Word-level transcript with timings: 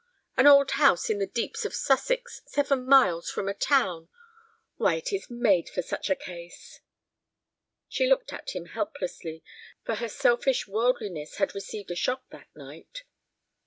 An 0.35 0.47
old 0.47 0.71
house 0.71 1.11
in 1.11 1.19
the 1.19 1.27
deeps 1.27 1.63
of 1.63 1.75
Sussex, 1.75 2.41
seven 2.47 2.87
miles 2.87 3.29
from 3.29 3.47
a 3.47 3.53
town. 3.53 4.09
Why, 4.77 4.95
it 4.95 5.13
is 5.13 5.29
made 5.29 5.69
for 5.69 5.83
such 5.83 6.09
a 6.09 6.15
case." 6.15 6.79
She 7.87 8.07
looked 8.07 8.33
at 8.33 8.55
him 8.55 8.65
helplessly, 8.65 9.43
for 9.85 9.93
her 9.93 10.09
selfish 10.09 10.67
worldliness 10.67 11.35
had 11.35 11.53
received 11.53 11.91
a 11.91 11.95
shock 11.95 12.27
that 12.31 12.49
night. 12.55 13.03